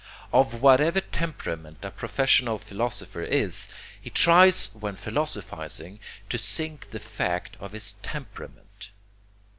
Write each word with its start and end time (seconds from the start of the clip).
Of 0.33 0.63
whatever 0.63 0.99
temperament 0.99 1.85
a 1.85 1.91
professional 1.91 2.57
philosopher 2.57 3.21
is, 3.21 3.67
he 4.01 4.09
tries 4.09 4.69
when 4.73 4.95
philosophizing 4.95 5.99
to 6.27 6.39
sink 6.39 6.89
the 6.89 6.99
fact 6.99 7.55
of 7.59 7.73
his 7.73 7.93
temperament. 8.01 8.89